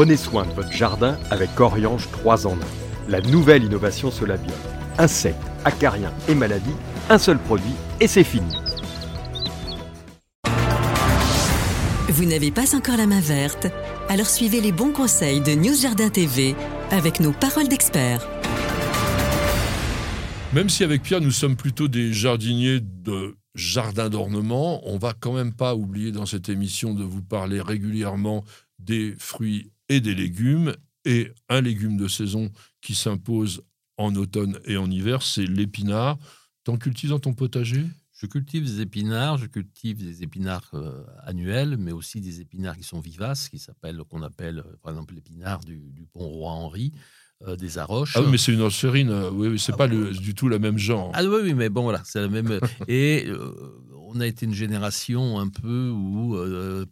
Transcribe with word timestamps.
Prenez 0.00 0.16
soin 0.16 0.46
de 0.46 0.52
votre 0.52 0.72
jardin 0.72 1.18
avec 1.30 1.60
Oriange 1.60 2.10
3 2.10 2.46
en 2.46 2.54
1. 2.54 2.58
La 3.10 3.20
nouvelle 3.20 3.64
innovation 3.64 4.10
Solabio. 4.10 4.54
Insectes, 4.96 5.36
acariens 5.66 6.10
et 6.26 6.34
maladies, 6.34 6.72
un 7.10 7.18
seul 7.18 7.38
produit 7.38 7.74
et 8.00 8.06
c'est 8.06 8.24
fini. 8.24 8.50
Vous 12.08 12.24
n'avez 12.24 12.50
pas 12.50 12.74
encore 12.74 12.96
la 12.96 13.06
main 13.06 13.20
verte? 13.20 13.66
Alors 14.08 14.24
suivez 14.24 14.62
les 14.62 14.72
bons 14.72 14.92
conseils 14.92 15.42
de 15.42 15.52
News 15.52 15.78
Jardin 15.78 16.08
TV 16.08 16.54
avec 16.90 17.20
nos 17.20 17.32
paroles 17.32 17.68
d'experts. 17.68 18.26
Même 20.54 20.70
si 20.70 20.82
avec 20.82 21.02
Pierre 21.02 21.20
nous 21.20 21.30
sommes 21.30 21.56
plutôt 21.56 21.88
des 21.88 22.14
jardiniers 22.14 22.80
de 22.80 23.36
jardin 23.54 24.08
d'ornement, 24.08 24.80
on 24.88 24.96
va 24.96 25.12
quand 25.12 25.34
même 25.34 25.52
pas 25.52 25.74
oublier 25.74 26.10
dans 26.10 26.24
cette 26.24 26.48
émission 26.48 26.94
de 26.94 27.04
vous 27.04 27.22
parler 27.22 27.60
régulièrement 27.60 28.44
des 28.78 29.14
fruits 29.18 29.70
et 29.90 30.00
des 30.00 30.14
légumes. 30.14 30.74
Et 31.04 31.32
un 31.48 31.60
légume 31.60 31.96
de 31.96 32.08
saison 32.08 32.50
qui 32.80 32.94
s'impose 32.94 33.62
en 33.96 34.14
automne 34.16 34.58
et 34.64 34.76
en 34.76 34.90
hiver, 34.90 35.22
c'est 35.22 35.46
l'épinard. 35.46 36.18
T'en 36.64 36.76
cultives 36.76 37.10
dans 37.10 37.18
ton 37.18 37.34
potager? 37.34 37.84
Je 38.12 38.26
cultive 38.26 38.64
des 38.64 38.82
épinards, 38.82 39.38
je 39.38 39.46
cultive 39.46 40.04
des 40.04 40.22
épinards 40.22 40.70
euh, 40.74 41.02
annuels, 41.22 41.78
mais 41.78 41.92
aussi 41.92 42.20
des 42.20 42.42
épinards 42.42 42.76
qui 42.76 42.82
sont 42.82 43.00
vivaces, 43.00 43.48
qui 43.48 43.58
s'appellent, 43.58 44.02
qu'on 44.10 44.22
appelle 44.22 44.58
euh, 44.58 44.76
par 44.82 44.92
exemple 44.92 45.14
l'épinard 45.14 45.60
du, 45.64 45.90
du 45.90 46.04
pont 46.04 46.28
roi 46.28 46.52
Henri. 46.52 46.92
Euh, 47.48 47.56
des 47.56 47.78
arroches. 47.78 48.16
Ah 48.16 48.20
oui, 48.20 48.32
mais 48.32 48.36
c'est 48.36 48.52
une 48.52 48.60
orchérine, 48.60 49.10
oui, 49.32 49.48
oui 49.48 49.58
c'est 49.58 49.72
ah 49.72 49.76
pas 49.78 49.86
le, 49.86 50.10
du 50.10 50.34
tout 50.34 50.50
le 50.50 50.58
même 50.58 50.76
genre. 50.76 51.10
Ah 51.14 51.24
oui, 51.24 51.38
oui, 51.42 51.54
mais 51.54 51.70
bon, 51.70 51.84
voilà, 51.84 52.02
c'est 52.04 52.20
la 52.20 52.28
même. 52.28 52.60
et 52.86 53.26
on 54.12 54.20
a 54.20 54.26
été 54.26 54.46
une 54.46 54.54
génération 54.54 55.38
un 55.38 55.48
peu 55.48 55.90
où 55.90 56.36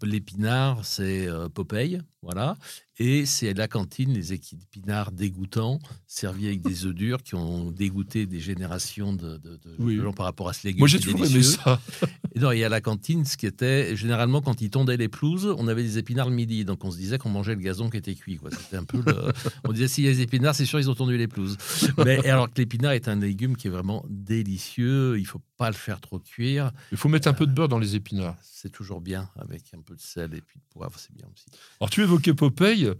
l'épinard, 0.02 0.84
c'est 0.84 1.28
Popeye, 1.54 2.00
voilà. 2.22 2.56
Et 2.98 3.26
c'est 3.26 3.54
la 3.54 3.68
cantine, 3.68 4.12
les 4.12 4.32
épinards 4.32 5.12
dégoûtants, 5.12 5.78
servis 6.06 6.48
avec 6.48 6.62
des 6.62 6.84
œufs 6.84 6.94
durs 6.94 7.22
qui 7.22 7.36
ont 7.36 7.70
dégoûté 7.70 8.26
des 8.26 8.40
générations 8.40 9.12
de, 9.12 9.40
gens 9.78 10.12
par 10.12 10.26
rapport 10.26 10.48
à 10.48 10.52
ce 10.52 10.66
légume. 10.66 10.80
Moi, 10.80 10.88
j'ai 10.88 10.98
toujours 10.98 11.24
aimé 11.24 11.42
ça. 11.42 11.80
et 12.38 12.40
non, 12.40 12.52
il 12.52 12.58
y 12.58 12.64
a 12.64 12.68
la 12.68 12.80
cantine, 12.80 13.24
ce 13.24 13.36
qui 13.36 13.46
était 13.46 13.96
généralement 13.96 14.40
quand 14.40 14.60
ils 14.60 14.70
tondaient 14.70 14.96
les 14.96 15.08
pelouses, 15.08 15.52
on 15.58 15.66
avait 15.66 15.82
des 15.82 15.98
épinards 15.98 16.28
le 16.28 16.36
midi. 16.36 16.64
Donc 16.64 16.84
on 16.84 16.90
se 16.90 16.96
disait 16.96 17.18
qu'on 17.18 17.30
mangeait 17.30 17.54
le 17.54 17.60
gazon 17.60 17.90
qui 17.90 17.96
était 17.96 18.14
cuit. 18.14 18.38
C'était 18.50 18.76
un 18.76 18.84
peu 18.84 19.02
On 19.64 19.72
disait 19.72 19.88
s'il 19.88 20.04
y 20.04 20.08
a 20.08 20.12
des 20.12 20.20
épinards, 20.20 20.54
c'est 20.54 20.64
sûr, 20.64 20.78
ils 20.78 20.88
ont 20.88 20.94
tondu 20.94 21.16
les 21.16 21.26
pelouses. 21.26 21.56
Mais 22.04 22.24
alors 22.28 22.48
que 22.48 22.54
l'épinard 22.58 22.92
est 22.92 23.08
un 23.08 23.16
légume 23.16 23.56
qui 23.56 23.66
est 23.66 23.70
vraiment 23.70 24.04
délicieux, 24.08 25.18
il 25.18 25.26
faut 25.26 25.42
pas 25.56 25.68
le 25.68 25.74
faire 25.74 26.00
trop 26.00 26.20
cuire. 26.20 26.70
Il 26.92 26.98
faut 26.98 27.08
mettre 27.08 27.26
un 27.26 27.32
peu 27.32 27.46
de 27.46 27.52
beurre 27.52 27.68
dans 27.68 27.80
les 27.80 27.96
épinards. 27.96 28.36
C'est 28.42 28.70
toujours 28.70 29.00
bien, 29.00 29.28
avec 29.36 29.62
un 29.76 29.80
peu 29.80 29.96
de 29.96 30.00
sel 30.00 30.34
et 30.34 30.40
puis 30.40 30.60
de 30.60 30.64
poivre, 30.72 30.96
c'est 30.96 31.12
bien 31.12 31.26
aussi. 31.34 31.46
Alors 31.80 31.90
tu 31.90 32.02
évoquais 32.02 32.34
Popeye. 32.34 32.92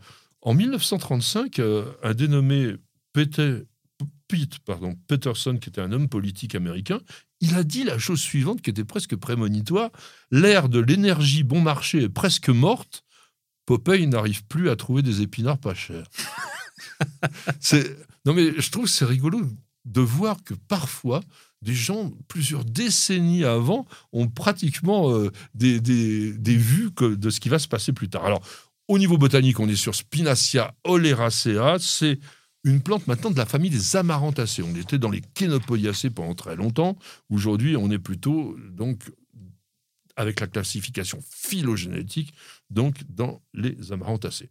En 0.43 0.55
1935, 0.55 1.59
euh, 1.59 1.93
un 2.03 2.15
dénommé 2.15 2.75
Peter, 3.13 3.63
Pete 4.29 4.59
pardon, 4.61 4.95
Peterson, 5.09 5.57
qui 5.57 5.71
était 5.71 5.81
un 5.81 5.91
homme 5.93 6.09
politique 6.09 6.55
américain, 6.55 7.01
il 7.41 7.55
a 7.55 7.65
dit 7.65 7.85
la 7.85 7.99
chose 7.99 8.21
suivante 8.21 8.63
qui 8.63 8.71
était 8.71 8.85
presque 8.85 9.17
prémonitoire. 9.17 9.91
L'ère 10.31 10.69
de 10.69 10.79
l'énergie 10.79 11.43
bon 11.43 11.61
marché 11.61 12.03
est 12.03 12.09
presque 12.09 12.51
morte. 12.51 13.05
Popeye 13.67 14.07
n'arrive 14.07 14.45
plus 14.45 14.71
à 14.71 14.77
trouver 14.77 15.03
des 15.03 15.23
épinards 15.23 15.59
pas 15.59 15.75
chers. 15.75 16.07
non 18.25 18.35
mais 18.35 18.53
je 18.59 18.71
trouve 18.71 18.85
que 18.85 18.91
c'est 18.91 19.05
rigolo 19.05 19.43
de 19.85 20.01
voir 20.01 20.43
que 20.45 20.55
parfois 20.55 21.21
des 21.63 21.75
gens, 21.75 22.13
plusieurs 22.29 22.65
décennies 22.65 23.45
avant, 23.45 23.87
ont 24.13 24.29
pratiquement 24.29 25.11
euh, 25.11 25.31
des, 25.55 25.81
des, 25.81 26.33
des, 26.33 26.57
vues 26.57 26.93
que, 26.93 27.15
de 27.15 27.31
ce 27.31 27.41
qui 27.41 27.49
va 27.49 27.59
se 27.59 27.67
passer 27.67 27.93
plus 27.93 28.09
tard. 28.09 28.25
Alors, 28.25 28.43
au 28.87 28.99
niveau 28.99 29.19
botanique, 29.19 29.59
on 29.61 29.69
est 29.69 29.77
sur 29.77 29.95
Spinacia 29.95 30.75
oleracea. 30.85 31.79
C'est 31.81 32.21
une 32.65 32.81
plante 32.81 33.07
maintenant 33.07 33.31
de 33.31 33.37
la 33.37 33.47
famille 33.47 33.71
des 33.71 33.97
Amarantacées. 33.97 34.63
On 34.63 34.75
était 34.75 34.99
dans 34.99 35.11
les 35.11 35.23
Chenopodiacées 35.39 36.11
pendant 36.11 36.35
très 36.35 36.57
longtemps. 36.57 36.99
Aujourd'hui, 37.31 37.77
on 37.77 37.91
est 37.91 37.99
plutôt 37.99 38.57
donc 38.71 39.11
avec 40.17 40.41
la 40.41 40.49
classification 40.49 41.21
phylogénétique, 41.31 42.35
donc 42.71 42.97
dans 43.09 43.41
les 43.55 43.93
Amarantacées. 43.93 44.51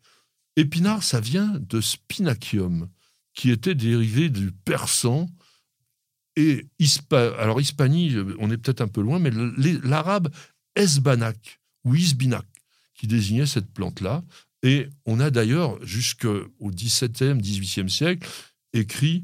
Épinard, 0.55 1.03
ça 1.03 1.19
vient 1.19 1.59
de 1.59 1.81
Spinacium, 1.81 2.89
qui 3.33 3.51
était 3.51 3.75
dérivé 3.75 4.29
du 4.29 4.51
persan. 4.51 5.29
Et 6.37 6.65
alors 7.11 7.59
Hispanie, 7.59 8.15
on 8.39 8.49
est 8.49 8.57
peut-être 8.57 8.81
un 8.81 8.87
peu 8.87 9.01
loin, 9.01 9.19
mais 9.19 9.31
l'arabe 9.83 10.29
esbanak 10.75 11.59
ou 11.83 11.95
isbinak 11.95 12.45
qui 12.93 13.07
désignait 13.07 13.45
cette 13.45 13.71
plante-là. 13.71 14.23
Et 14.63 14.87
on 15.05 15.19
a 15.19 15.29
d'ailleurs, 15.29 15.83
jusqu'au 15.85 16.47
XVIIe, 16.61 17.37
XVIIIe 17.37 17.89
siècle, 17.89 18.27
écrit 18.73 19.23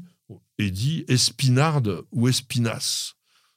et 0.58 0.70
dit 0.70 1.04
espinarde 1.08 2.04
ou 2.12 2.28
espinasse. 2.28 3.14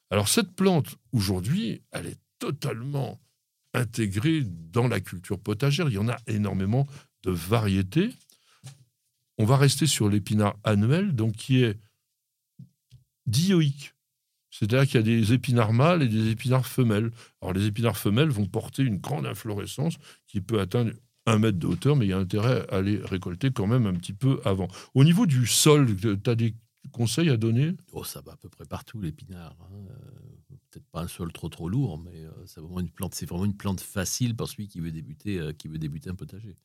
Alors 0.10 0.28
cette 0.28 0.56
plante, 0.56 0.96
aujourd'hui, 1.12 1.82
elle 1.92 2.08
est 2.08 2.20
totalement 2.40 3.20
intégrée 3.74 4.44
dans 4.44 4.88
la 4.88 5.00
culture 5.00 5.40
potagère. 5.40 5.90
Il 5.90 5.94
y 5.94 6.00
en 6.00 6.10
a 6.10 6.18
énormément 6.28 6.88
de 7.24 7.32
variétés. 7.32 8.14
On 9.38 9.46
va 9.46 9.58
rester 9.58 9.86
sur 9.86 10.10
l'épinard 10.10 10.58
annuel, 10.64 11.14
donc 11.14 11.34
qui 11.34 11.64
est 11.64 11.80
dioïque. 13.28 13.94
C'est-à-dire 14.50 14.88
qu'il 14.88 14.96
y 14.96 14.98
a 14.98 15.04
des 15.04 15.34
épinards 15.34 15.74
mâles 15.74 16.02
et 16.02 16.08
des 16.08 16.30
épinards 16.32 16.66
femelles. 16.66 17.12
Alors 17.42 17.54
les 17.54 17.68
épinards 17.68 17.98
femelles 17.98 18.30
vont 18.30 18.48
porter 18.48 18.82
une 18.82 18.98
grande 18.98 19.28
inflorescence 19.28 19.98
qui 20.26 20.42
peut 20.42 20.60
atteindre 20.60 20.92
un 21.28 21.40
mètre 21.40 21.60
de 21.60 21.68
hauteur, 21.68 21.96
mais 21.96 22.06
il 22.06 22.10
y 22.10 22.14
a 22.14 22.18
intérêt 22.18 22.66
à 22.70 22.82
les 22.82 22.98
récolter 22.98 23.52
quand 23.52 23.68
même 23.68 23.86
un 23.86 23.94
petit 23.94 24.14
peu 24.14 24.40
avant. 24.46 24.68
Au 24.96 25.04
niveau 25.04 25.26
du 25.26 25.46
sol, 25.46 25.96
tu 25.96 26.30
as 26.30 26.36
des 26.36 26.56
conseils 26.92 27.30
à 27.30 27.38
donner? 27.38 27.74
Oh, 27.92 28.04
ça 28.04 28.22
va 28.22 28.32
à 28.32 28.38
peu 28.38 28.50
près 28.50 28.66
partout 28.66 29.02
l'épinard. 29.02 29.56
Hein. 29.62 29.86
Euh, 29.92 30.56
peut-être 30.70 30.88
pas 30.92 31.02
un 31.02 31.08
sol 31.08 31.32
trop 31.34 31.50
trop 31.50 31.68
lourd, 31.68 32.00
mais 32.00 32.26
euh, 32.26 32.32
c'est 32.46 32.62
vraiment 32.62 32.80
une 32.80 32.90
plante. 32.90 33.14
C'est 33.14 33.28
vraiment 33.28 33.46
une 33.46 33.58
plante 33.58 33.82
facile 33.82 34.36
pour 34.36 34.48
celui 34.48 34.68
qui 34.68 34.80
veut 34.80 34.92
débuter, 34.92 35.38
euh, 35.38 35.52
qui 35.52 35.68
veut 35.68 35.78
débuter 35.78 36.10
un 36.10 36.16
potager. 36.16 36.56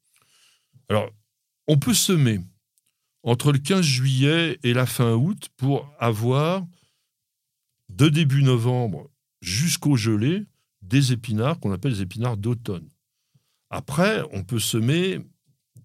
Alors, 0.89 1.11
on 1.67 1.77
peut 1.77 1.95
semer 1.95 2.41
entre 3.25 3.53
le 3.53 3.59
15 3.59 3.85
juillet 3.85 4.59
et 4.63 4.75
la 4.75 4.87
fin 4.87 5.15
août 5.15 5.49
pour 5.57 5.89
avoir 5.99 6.65
de 7.89 8.09
début 8.09 8.43
novembre 8.43 9.11
jusqu'au 9.41 9.97
gelé, 9.97 10.45
des 10.83 11.13
épinards 11.13 11.59
qu'on 11.61 11.73
appelle 11.73 11.93
les 11.93 12.03
épinards 12.03 12.37
d'automne. 12.37 12.89
Après, 13.73 14.23
on 14.33 14.45
peut 14.45 14.59
semer 14.59 15.19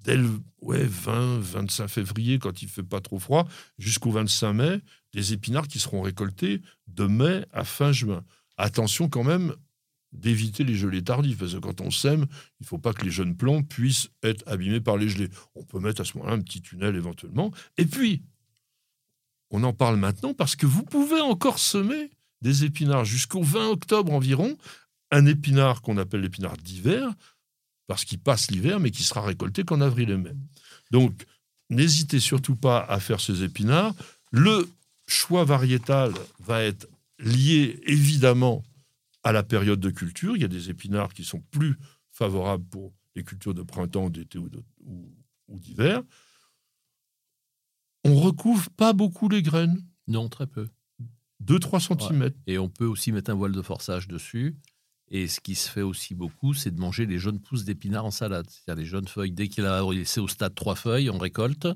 dès 0.04 0.18
le 0.18 0.30
ouais, 0.62 0.84
20, 0.84 1.40
25 1.40 1.88
février, 1.88 2.38
quand 2.38 2.62
il 2.62 2.68
fait 2.68 2.84
pas 2.84 3.00
trop 3.00 3.18
froid, 3.18 3.48
jusqu'au 3.80 4.12
25 4.12 4.54
mai, 4.54 4.82
des 5.14 5.32
épinards 5.32 5.70
qui 5.70 5.80
seront 5.80 6.02
récoltés 6.02 6.62
de 6.88 7.06
mai 7.06 7.46
à 7.54 7.64
fin 7.64 7.94
juin. 7.94 8.26
Attention 8.58 9.08
quand 9.08 9.24
même 9.24 9.56
d'éviter 10.12 10.66
les 10.66 10.76
gelées 10.76 11.04
tardives, 11.04 11.38
parce 11.38 11.54
que 11.54 11.60
quand 11.60 11.80
on 11.80 11.90
sème, 11.90 12.26
il 12.60 12.64
ne 12.64 12.68
faut 12.68 12.78
pas 12.78 12.92
que 12.92 13.06
les 13.06 13.12
jeunes 13.12 13.38
plants 13.38 13.64
puissent 13.64 14.10
être 14.22 14.44
abîmés 14.48 14.82
par 14.82 14.98
les 14.98 15.08
gelées. 15.08 15.30
On 15.56 15.64
peut 15.64 15.80
mettre 15.80 16.02
à 16.02 16.06
ce 16.06 16.18
moment-là 16.18 16.36
un 16.36 16.42
petit 16.42 16.62
tunnel 16.62 16.96
éventuellement. 16.98 17.52
Et 17.78 17.86
puis, 17.86 18.22
on 19.50 19.64
en 19.64 19.72
parle 19.72 19.96
maintenant 19.96 20.34
parce 20.34 20.58
que 20.58 20.66
vous 20.66 20.84
pouvez 20.84 21.22
encore 21.22 21.58
semer 21.58 22.12
des 22.42 22.66
épinards 22.66 23.06
jusqu'au 23.06 23.44
20 23.44 23.70
octobre 23.70 24.12
environ, 24.12 24.58
un 25.10 25.26
épinard 25.26 25.82
qu'on 25.82 25.98
appelle 25.98 26.22
l'épinard 26.22 26.58
d'hiver, 26.58 27.14
parce 27.88 28.06
qu'il 28.06 28.20
passe 28.20 28.52
l'hiver, 28.52 28.80
mais 28.80 28.92
qui 28.92 29.04
sera 29.04 29.22
récolté 29.22 29.64
qu'en 29.64 29.82
avril 29.82 30.10
et 30.10 30.18
mai. 30.18 30.34
Donc, 30.92 31.26
n'hésitez 31.70 32.20
surtout 32.20 32.56
pas 32.56 32.82
à 32.82 33.00
faire 33.00 33.20
ces 33.20 33.44
épinards. 33.44 33.96
Le 34.32 34.70
choix 35.08 35.46
variétal 35.46 36.14
va 36.40 36.64
être 36.64 36.88
lié 37.20 37.80
évidemment 37.86 38.64
à 39.24 39.32
la 39.32 39.44
période 39.44 39.80
de 39.80 39.90
culture. 39.90 40.36
Il 40.36 40.42
y 40.42 40.46
a 40.46 40.50
des 40.50 40.70
épinards 40.70 41.14
qui 41.14 41.24
sont 41.24 41.42
plus 41.52 41.78
favorables 42.12 42.66
pour 42.66 42.94
les 43.16 43.24
cultures 43.24 43.54
de 43.54 43.64
printemps, 43.64 44.10
d'été 44.10 44.38
ou 44.38 44.50
d'hiver 45.58 46.04
on 48.08 48.16
recouvre 48.16 48.70
pas 48.72 48.94
beaucoup 48.94 49.28
les 49.28 49.42
graines. 49.42 49.84
Non, 50.08 50.30
très 50.30 50.48
peu. 50.48 50.70
2-3 51.44 51.98
cm. 51.98 52.32
Et 52.48 52.58
on 52.58 52.70
peut 52.70 52.86
aussi 52.86 53.12
mettre 53.12 53.32
un 53.32 53.36
voile 53.36 53.52
de 53.52 53.62
forçage 53.62 54.08
dessus. 54.08 54.56
Et 55.10 55.28
ce 55.28 55.40
qui 55.40 55.56
se 55.56 55.70
fait 55.70 55.82
aussi 55.82 56.16
beaucoup, 56.16 56.54
c'est 56.54 56.72
de 56.72 56.80
manger 56.80 57.06
les 57.06 57.18
jeunes 57.18 57.40
pousses 57.40 57.64
d'épinards 57.64 58.06
en 58.06 58.12
salade. 58.12 58.48
C'est-à-dire 58.50 58.82
les 58.84 58.90
jeunes 58.90 59.08
feuilles, 59.08 59.32
dès 59.32 59.48
qu'il 59.48 59.66
a 59.66 59.82
c'est 60.04 60.20
au 60.20 60.28
stade 60.28 60.54
trois 60.54 60.76
feuilles, 60.76 61.10
on 61.10 61.18
récolte, 61.18 61.68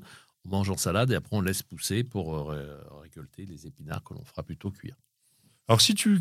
on 0.44 0.50
mange 0.50 0.68
en 0.68 0.76
salade 0.76 1.10
et 1.12 1.14
après 1.14 1.36
on 1.36 1.40
laisse 1.40 1.62
pousser 1.62 2.04
pour 2.04 2.52
euh, 2.52 2.78
récolter 3.00 3.46
les 3.46 3.66
épinards 3.66 4.02
que 4.04 4.14
l'on 4.14 4.24
fera 4.24 4.42
plutôt 4.42 4.70
cuire. 4.70 4.96
Alors 5.68 5.80
si 5.80 5.94
tu 5.94 6.20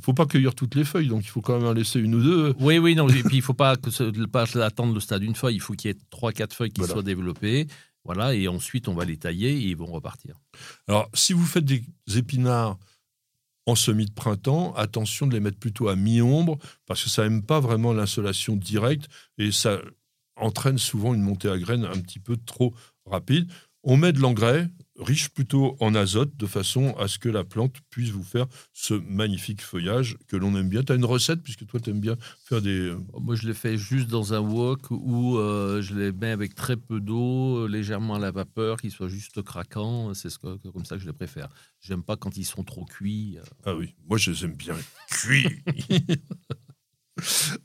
faut 0.00 0.14
pas 0.14 0.26
cueillir 0.26 0.54
toutes 0.54 0.76
les 0.76 0.84
feuilles, 0.84 1.08
donc 1.08 1.24
il 1.24 1.28
faut 1.28 1.40
quand 1.40 1.58
même 1.58 1.66
en 1.66 1.72
laisser 1.72 1.98
une 1.98 2.14
ou 2.14 2.22
deux. 2.22 2.54
Oui, 2.60 2.78
oui, 2.78 2.94
non. 2.94 3.08
et 3.08 3.22
puis 3.22 3.38
il 3.38 3.42
faut 3.42 3.54
pas, 3.54 3.76
que, 3.76 4.26
pas 4.26 4.44
attendre 4.62 4.94
le 4.94 5.00
stade 5.00 5.22
d'une 5.22 5.34
feuille. 5.34 5.56
Il 5.56 5.60
faut 5.60 5.74
qu'il 5.74 5.90
y 5.90 5.92
ait 5.92 5.98
trois, 6.10 6.32
quatre 6.32 6.54
feuilles 6.54 6.70
qui 6.70 6.84
soient 6.84 7.02
développées. 7.02 7.66
Voilà, 8.04 8.34
et 8.34 8.48
ensuite 8.48 8.88
on 8.88 8.94
va 8.94 9.04
les 9.04 9.18
tailler 9.18 9.50
et 9.50 9.68
ils 9.68 9.76
vont 9.76 9.86
repartir. 9.86 10.36
Alors, 10.88 11.10
si 11.12 11.34
vous 11.34 11.44
faites 11.44 11.66
des 11.66 11.84
épinards 12.16 12.78
en 13.70 13.74
semis 13.74 14.06
de 14.06 14.12
printemps, 14.12 14.74
attention 14.74 15.26
de 15.26 15.32
les 15.32 15.40
mettre 15.40 15.58
plutôt 15.58 15.88
à 15.88 15.96
mi-ombre 15.96 16.58
parce 16.86 17.02
que 17.04 17.10
ça 17.10 17.22
n'aime 17.22 17.42
pas 17.42 17.60
vraiment 17.60 17.92
l'insolation 17.92 18.56
directe 18.56 19.08
et 19.38 19.52
ça, 19.52 19.80
entraîne 20.40 20.78
souvent 20.78 21.14
une 21.14 21.22
montée 21.22 21.48
à 21.48 21.58
graines 21.58 21.84
un 21.84 22.00
petit 22.00 22.18
peu 22.18 22.36
trop 22.36 22.74
rapide. 23.06 23.50
On 23.82 23.96
met 23.96 24.12
de 24.12 24.18
l'engrais, 24.18 24.68
riche 25.00 25.30
plutôt 25.30 25.76
en 25.80 25.94
azote, 25.94 26.36
de 26.36 26.46
façon 26.46 26.94
à 26.98 27.08
ce 27.08 27.18
que 27.18 27.28
la 27.28 27.42
plante 27.44 27.76
puisse 27.90 28.10
vous 28.10 28.22
faire 28.22 28.46
ce 28.72 28.94
magnifique 28.94 29.62
feuillage 29.62 30.16
que 30.28 30.36
l'on 30.36 30.54
aime 30.56 30.68
bien. 30.68 30.82
Tu 30.82 30.92
as 30.92 30.94
une 30.96 31.04
recette, 31.04 31.42
puisque 31.42 31.66
toi, 31.66 31.80
tu 31.80 31.90
aimes 31.90 32.00
bien 32.00 32.16
faire 32.44 32.60
des... 32.62 32.94
Moi, 33.20 33.34
je 33.34 33.46
les 33.46 33.54
fais 33.54 33.76
juste 33.78 34.08
dans 34.08 34.34
un 34.34 34.40
wok 34.40 34.90
où 34.90 35.38
euh, 35.38 35.80
je 35.82 35.94
les 35.94 36.12
mets 36.12 36.30
avec 36.30 36.54
très 36.54 36.76
peu 36.76 37.00
d'eau, 37.00 37.66
légèrement 37.66 38.14
à 38.14 38.18
la 38.18 38.30
vapeur, 38.30 38.80
qu'ils 38.80 38.90
soient 38.92 39.08
juste 39.08 39.42
craquants. 39.42 40.12
C'est 40.14 40.30
ce 40.30 40.38
que- 40.38 40.56
comme 40.70 40.84
ça 40.84 40.96
que 40.96 41.02
je 41.02 41.06
les 41.06 41.12
préfère. 41.12 41.48
J'aime 41.80 42.02
pas 42.02 42.16
quand 42.16 42.36
ils 42.36 42.44
sont 42.44 42.64
trop 42.64 42.84
cuits. 42.84 43.38
Ah 43.64 43.74
oui, 43.74 43.94
moi, 44.08 44.18
je 44.18 44.30
les 44.30 44.44
aime 44.44 44.54
bien 44.56 44.76
cuits. 45.10 45.46